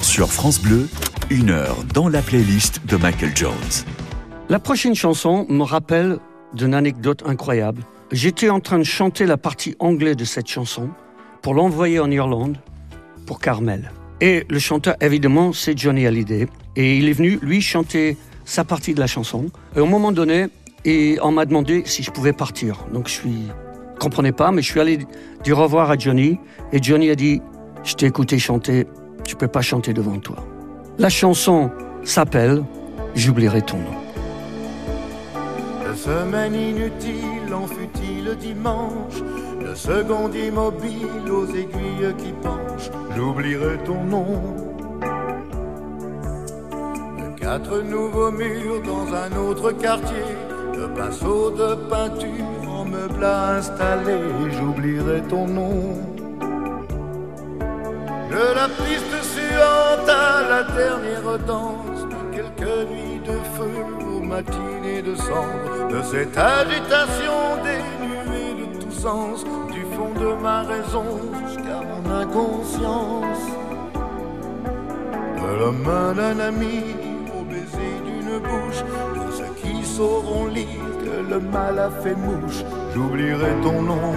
Sur 0.00 0.32
France 0.32 0.62
Bleu, 0.62 0.88
une 1.28 1.50
heure 1.50 1.84
dans 1.92 2.08
la 2.08 2.22
playlist 2.22 2.80
de 2.86 2.96
Michael 2.96 3.36
Jones. 3.36 3.84
La 4.48 4.60
prochaine 4.60 4.94
chanson 4.94 5.44
me 5.50 5.64
rappelle 5.64 6.20
d'une 6.54 6.72
anecdote 6.72 7.22
incroyable. 7.26 7.82
J'étais 8.12 8.48
en 8.48 8.60
train 8.60 8.78
de 8.78 8.84
chanter 8.84 9.26
la 9.26 9.36
partie 9.36 9.76
anglaise 9.78 10.16
de 10.16 10.24
cette 10.24 10.48
chanson 10.48 10.88
pour 11.42 11.52
l'envoyer 11.52 12.00
en 12.00 12.10
Irlande 12.10 12.56
pour 13.26 13.40
Carmel. 13.40 13.92
Et 14.24 14.46
le 14.48 14.58
chanteur, 14.58 14.96
évidemment, 15.02 15.52
c'est 15.52 15.76
Johnny 15.76 16.06
Hallyday. 16.06 16.46
Et 16.76 16.96
il 16.96 17.10
est 17.10 17.12
venu, 17.12 17.38
lui, 17.42 17.60
chanter 17.60 18.16
sa 18.46 18.64
partie 18.64 18.94
de 18.94 19.00
la 19.00 19.06
chanson. 19.06 19.50
Et 19.76 19.80
au 19.80 19.84
moment 19.84 20.12
donné, 20.12 20.46
et 20.86 21.18
on 21.20 21.30
m'a 21.30 21.44
demandé 21.44 21.82
si 21.84 22.02
je 22.02 22.10
pouvais 22.10 22.32
partir. 22.32 22.86
Donc 22.90 23.06
je 23.06 23.12
suis, 23.12 23.48
je 23.92 23.98
comprenais 23.98 24.32
pas, 24.32 24.50
mais 24.50 24.62
je 24.62 24.70
suis 24.70 24.80
allé 24.80 25.00
dire 25.42 25.58
au 25.58 25.64
revoir 25.64 25.90
à 25.90 25.98
Johnny. 25.98 26.38
Et 26.72 26.82
Johnny 26.82 27.10
a 27.10 27.16
dit, 27.16 27.42
je 27.82 27.96
t'ai 27.96 28.06
écouté 28.06 28.38
chanter, 28.38 28.86
tu 29.24 29.36
peux 29.36 29.46
pas 29.46 29.60
chanter 29.60 29.92
devant 29.92 30.18
toi. 30.18 30.36
La 30.96 31.10
chanson 31.10 31.70
s'appelle 32.02 32.64
J'oublierai 33.14 33.60
ton 33.60 33.76
nom. 33.76 33.94
La 35.86 35.94
semaine 35.94 36.54
inutile 36.54 37.52
en 37.52 37.66
fut-il 37.66 38.34
dimanche? 38.36 39.43
Le 39.74 39.80
second 39.80 40.30
immobile 40.30 41.28
aux 41.28 41.48
aiguilles 41.48 42.14
qui 42.16 42.32
penchent 42.44 42.92
J'oublierai 43.16 43.76
ton 43.84 44.04
nom. 44.04 44.24
De 47.18 47.40
quatre 47.40 47.80
nouveaux 47.80 48.30
murs 48.30 48.80
dans 48.84 49.12
un 49.12 49.36
autre 49.36 49.72
quartier 49.72 50.36
De 50.74 50.86
pinceaux 50.86 51.50
de 51.50 51.74
peinture 51.90 52.70
en 52.70 52.84
meublat 52.84 53.56
installé 53.56 54.18
J'oublierai 54.52 55.22
ton 55.22 55.48
nom. 55.48 55.98
De 58.30 58.54
la 58.54 58.68
piste 58.68 59.24
suante 59.34 60.08
à 60.08 60.48
la 60.50 60.62
dernière 60.72 61.38
danse 61.48 62.06
quelques 62.32 62.88
nuits 62.90 63.20
de 63.26 63.38
feu 63.56 63.72
aux 64.06 64.20
matinées 64.20 65.02
de 65.02 65.16
cendre 65.16 65.88
De 65.90 66.00
cette 66.02 66.38
agitation 66.38 67.32
dénuée 67.64 68.54
de 68.60 68.73
Du 68.96 69.82
fond 69.94 70.14
de 70.18 70.40
ma 70.40 70.62
raison 70.62 71.04
jusqu'à 71.44 71.82
mon 71.82 72.10
inconscience. 72.10 73.44
De 75.36 75.60
la 75.60 75.72
main 75.72 76.14
d'un 76.14 76.38
ami 76.38 76.80
au 77.38 77.44
baiser 77.44 77.94
d'une 78.06 78.38
bouche 78.38 78.82
Pour 79.14 79.32
ceux 79.32 79.52
qui 79.62 79.84
sauront 79.84 80.46
lire 80.46 80.66
que 81.04 81.30
le 81.30 81.40
mal 81.40 81.78
a 81.78 81.90
fait 81.90 82.14
mouche. 82.14 82.64
J'oublierai 82.94 83.52
ton 83.62 83.82
nom 83.82 84.12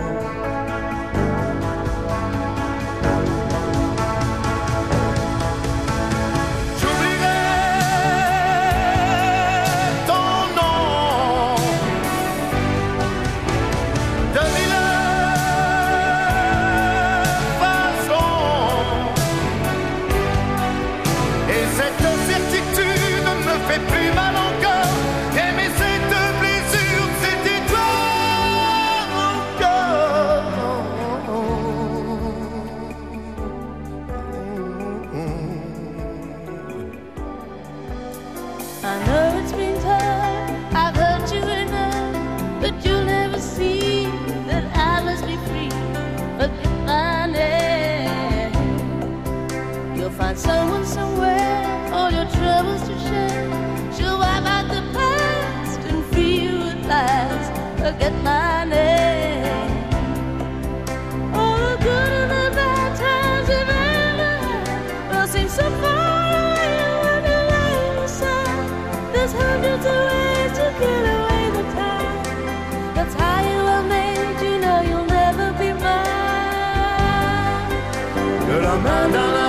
De 78.78 78.84
la 78.84 79.47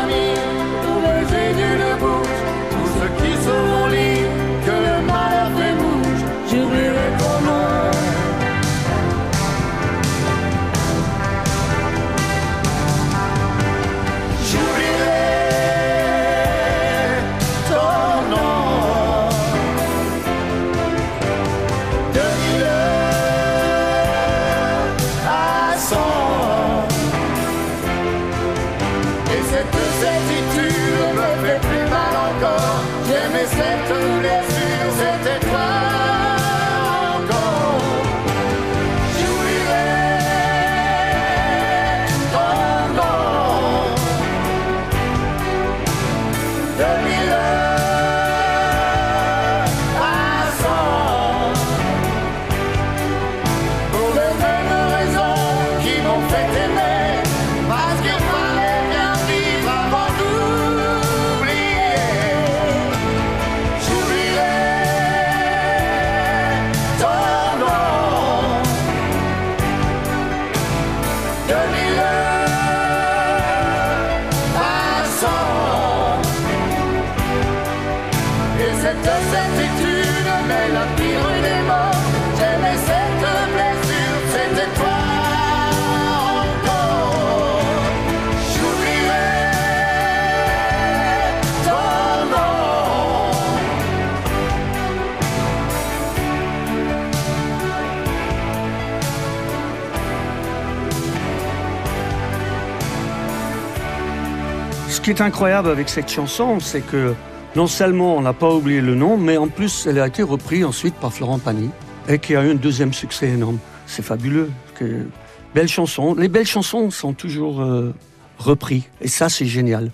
qui 105.09 105.13
est 105.13 105.25
incroyable 105.25 105.71
avec 105.71 105.89
cette 105.89 106.11
chanson, 106.11 106.61
c'est 106.61 106.83
que 106.83 107.15
non 107.57 107.67
seulement 107.67 108.19
on 108.19 108.21
n'a 108.21 108.35
pas 108.35 108.53
oublié 108.53 108.83
le 108.83 108.95
nom, 108.95 109.17
mais 109.17 109.39
en 109.39 109.49
plus 109.49 109.87
elle 109.87 110.01
a 110.01 110.07
été 110.07 110.23
reprise 110.23 110.67
ensuite 110.67 110.95
par 110.97 111.15
Florent 111.15 111.39
Pagny 111.39 111.71
et 112.11 112.19
qui 112.19 112.37
a 112.37 112.45
eu 112.45 112.51
un 112.51 112.55
deuxième 112.55 112.93
succès 112.93 113.29
énorme. 113.29 113.57
C'est 113.87 114.03
fabuleux. 114.03 114.51
Que... 114.75 115.07
Belle 115.55 115.67
chanson. 115.67 116.15
Les 116.15 116.29
belles 116.29 116.47
chansons 116.47 116.91
sont 116.91 117.15
toujours 117.15 117.63
euh, 117.63 117.95
reprises 118.37 118.83
et 119.01 119.09
ça 119.09 119.31
c'est 119.31 119.47
génial. 119.47 119.91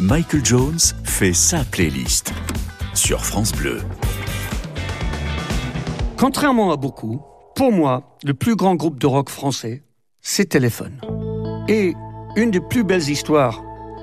Michael 0.00 0.44
Jones 0.44 0.78
fait 1.02 1.32
sa 1.32 1.64
playlist 1.64 2.32
sur 2.94 3.24
France 3.24 3.50
Bleu. 3.50 3.80
Contrairement 6.16 6.70
à 6.70 6.76
beaucoup, 6.76 7.20
pour 7.56 7.72
moi, 7.72 8.16
le 8.22 8.34
plus 8.34 8.54
grand 8.54 8.76
groupe 8.76 9.00
de 9.00 9.08
rock 9.08 9.28
français, 9.28 9.82
c'est 10.20 10.50
Téléphone. 10.50 11.00
Et 11.66 11.94
une 12.36 12.52
des 12.52 12.60
plus 12.60 12.84
belles 12.84 13.10
histoires, 13.10 13.60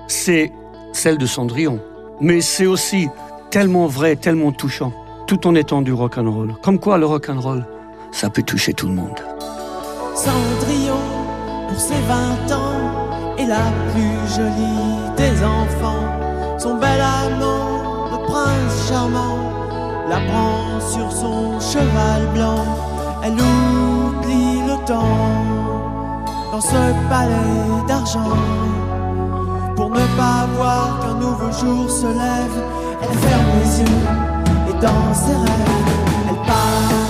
c'est 0.07 0.51
celle 0.93 1.17
de 1.17 1.25
Cendrillon. 1.25 1.79
Mais 2.21 2.41
c'est 2.41 2.65
aussi 2.65 3.09
tellement 3.51 3.87
vrai, 3.87 4.15
tellement 4.15 4.51
touchant, 4.51 4.93
tout 5.27 5.47
en 5.47 5.55
étant 5.55 5.81
du 5.81 5.93
rock 5.93 6.17
and 6.17 6.31
roll. 6.31 6.55
Comme 6.61 6.79
quoi 6.79 6.97
le 6.97 7.05
rock 7.05 7.29
and 7.29 7.39
roll, 7.39 7.65
ça 8.11 8.29
peut 8.29 8.43
toucher 8.43 8.73
tout 8.73 8.87
le 8.87 8.93
monde. 8.93 9.19
Cendrillon, 10.15 11.01
pour 11.67 11.79
ses 11.79 11.93
20 11.93 12.55
ans, 12.55 13.37
est 13.37 13.47
la 13.47 13.65
plus 13.91 14.35
jolie 14.35 15.15
des 15.17 15.43
enfants. 15.43 16.57
Son 16.57 16.75
bel 16.75 17.01
amant, 17.01 18.09
le 18.11 18.25
prince 18.25 18.87
charmant, 18.89 19.37
la 20.07 20.17
prend 20.17 20.79
sur 20.79 21.11
son 21.11 21.59
cheval 21.59 22.27
blanc. 22.33 22.65
Elle 23.23 23.33
oublie 23.33 24.61
le 24.61 24.85
temps 24.85 25.35
dans 26.51 26.61
ce 26.61 27.09
palais 27.09 27.87
d'argent. 27.87 28.37
Pour 29.75 29.89
ne 29.89 30.05
pas 30.15 30.47
voir 30.55 30.99
qu'un 31.01 31.15
nouveau 31.15 31.51
jour 31.51 31.89
se 31.89 32.05
lève, 32.07 32.63
elle 33.01 33.17
ferme 33.17 33.45
les 33.59 33.79
yeux 33.81 34.69
et 34.69 34.73
dans 34.81 35.13
ses 35.13 35.33
rêves, 35.33 36.29
elle 36.29 36.47
part. 36.47 37.04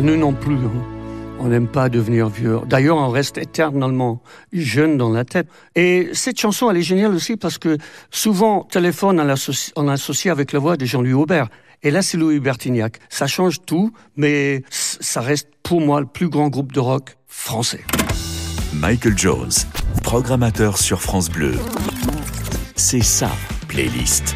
Nous 0.00 0.16
non 0.16 0.32
plus. 0.32 0.56
hein. 0.56 0.84
On 1.42 1.48
n'aime 1.48 1.68
pas 1.68 1.88
devenir 1.88 2.28
vieux. 2.28 2.60
D'ailleurs, 2.66 2.98
on 2.98 3.08
reste 3.08 3.38
éternellement 3.38 4.22
jeune 4.52 4.98
dans 4.98 5.08
la 5.10 5.24
tête. 5.24 5.48
Et 5.74 6.10
cette 6.12 6.38
chanson, 6.38 6.70
elle 6.70 6.76
est 6.76 6.82
géniale 6.82 7.14
aussi 7.14 7.36
parce 7.38 7.56
que 7.56 7.78
souvent, 8.10 8.64
téléphone, 8.64 9.18
on 9.20 9.24
l'associe 9.24 9.72
on 9.74 9.84
l'associe 9.84 10.30
avec 10.30 10.52
la 10.52 10.58
voix 10.58 10.76
de 10.76 10.84
Jean-Louis 10.84 11.14
Aubert. 11.14 11.48
Et 11.82 11.90
là, 11.90 12.02
c'est 12.02 12.18
Louis 12.18 12.40
Bertignac. 12.40 12.98
Ça 13.08 13.26
change 13.26 13.62
tout, 13.64 13.90
mais 14.16 14.62
ça 14.68 15.22
reste 15.22 15.48
pour 15.62 15.80
moi 15.80 16.00
le 16.00 16.06
plus 16.06 16.28
grand 16.28 16.48
groupe 16.48 16.72
de 16.72 16.80
rock 16.80 17.16
français. 17.26 17.80
Michael 18.74 19.16
Jones, 19.16 19.50
programmateur 20.02 20.76
sur 20.76 21.00
France 21.00 21.30
Bleu. 21.30 21.54
C'est 22.76 23.02
sa 23.02 23.30
playlist. 23.66 24.34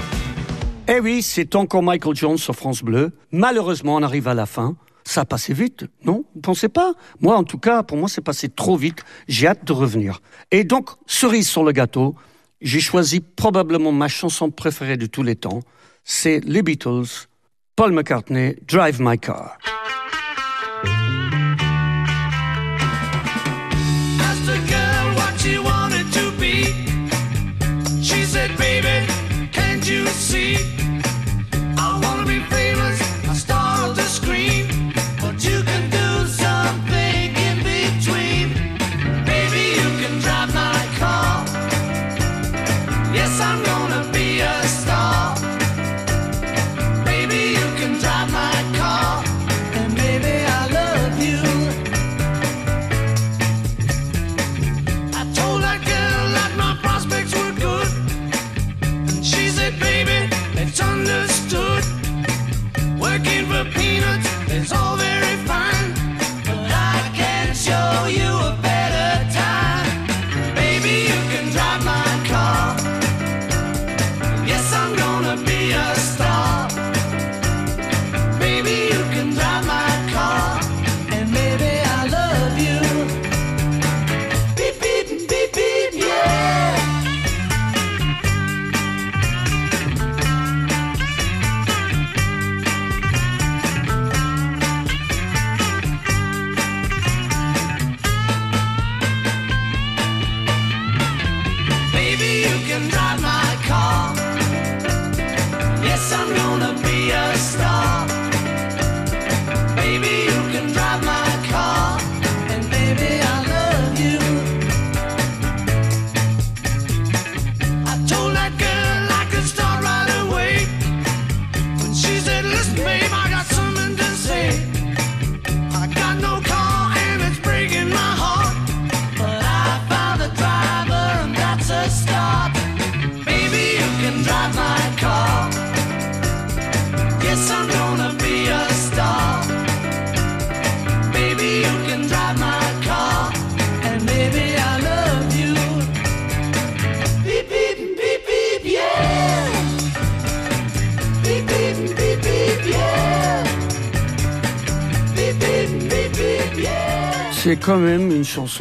Eh 0.89 1.01
oui, 1.01 1.23
c'est 1.23 1.55
encore 1.55 1.83
Michael 1.83 2.15
Jones 2.15 2.39
sur 2.39 2.55
France 2.55 2.83
Bleu. 2.83 3.13
Malheureusement, 3.31 3.97
on 3.97 4.03
arrive 4.03 4.29
à 4.29 4.35
la 4.35 4.47
fin. 4.47 4.75
Ça 5.07 5.23
a 5.23 5.25
passé 5.25 5.53
vite, 5.53 5.85
non? 6.05 6.25
Vous 6.35 6.41
pensez 6.41 6.69
pas? 6.69 6.95
Moi, 7.21 7.37
en 7.37 7.45
tout 7.45 7.59
cas, 7.59 7.83
pour 7.83 7.99
moi, 7.99 8.09
c'est 8.09 8.23
passé 8.23 8.49
trop 8.49 8.77
vite. 8.77 9.05
J'ai 9.29 9.47
hâte 9.47 9.65
de 9.65 9.73
revenir. 9.73 10.21
Et 10.51 10.65
donc, 10.65 10.91
cerise 11.07 11.49
sur 11.49 11.63
le 11.63 11.73
gâteau, 11.73 12.15
j'ai 12.63 12.81
choisi 12.81 13.21
probablement 13.21 13.93
ma 13.93 14.09
chanson 14.09 14.51
préférée 14.51 14.97
de 14.97 15.07
tous 15.07 15.23
les 15.23 15.37
temps. 15.37 15.61
C'est 16.05 16.41
Les 16.41 16.63
Beatles, 16.63 17.29
Paul 17.77 17.93
McCartney, 17.93 18.57
Drive 18.67 19.01
My 19.01 19.19
Car. 19.19 19.59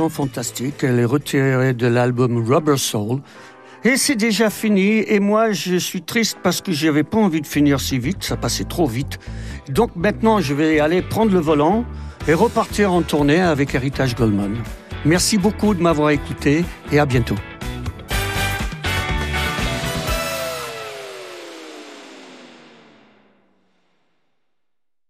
fantastique. 0.10 0.84
Elle 0.84 1.00
est 1.00 1.06
retirée 1.06 1.74
de 1.74 1.88
l'album 1.88 2.44
Rubber 2.46 2.78
Soul. 2.78 3.22
Et 3.84 3.98
c'est 3.98 4.16
déjà 4.16 4.50
fini. 4.50 5.04
Et 5.08 5.20
moi, 5.20 5.52
je 5.52 5.76
suis 5.76 6.02
triste 6.02 6.38
parce 6.42 6.62
que 6.62 6.72
j'avais 6.72 7.04
pas 7.04 7.18
envie 7.18 7.42
de 7.42 7.48
finir 7.48 7.80
si 7.80 8.00
vite. 8.00 8.24
Ça 8.24 8.38
passait 8.38 8.64
trop 8.64 8.88
vite. 8.88 9.20
Donc 9.70 9.96
maintenant, 9.96 10.40
je 10.40 10.54
vais 10.54 10.80
aller 10.80 11.02
prendre 11.02 11.32
le 11.32 11.40
volant 11.40 11.86
et 12.28 12.34
repartir 12.34 12.94
en 12.94 13.02
tournée 13.02 13.42
avec 13.42 13.76
Heritage 13.76 14.16
Goldman. 14.16 14.56
Merci 15.06 15.38
beaucoup 15.38 15.74
de 15.74 15.82
m'avoir 15.82 16.12
écouté 16.12 16.64
et 16.92 17.00
à 17.00 17.06
bientôt. 17.06 17.36